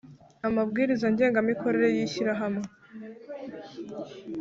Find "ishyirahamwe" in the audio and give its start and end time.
2.05-2.65